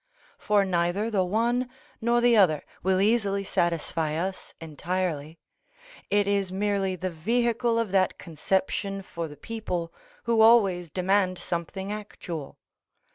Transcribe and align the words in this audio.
For 0.39 0.65
neither 0.65 1.11
the 1.11 1.23
one 1.23 1.69
nor 2.01 2.21
the 2.21 2.35
other 2.35 2.63
will 2.81 2.99
easily 2.99 3.43
satisfy 3.43 4.15
us 4.15 4.55
entirely. 4.59 5.37
It 6.09 6.27
is 6.27 6.51
merely 6.51 6.95
the 6.95 7.11
vehicle 7.11 7.77
of 7.77 7.91
that 7.91 8.17
conception 8.17 9.03
for 9.03 9.27
the 9.27 9.37
people, 9.37 9.93
who 10.23 10.41
always 10.41 10.89
demand 10.89 11.37
something 11.37 11.91
actual. 11.91 12.57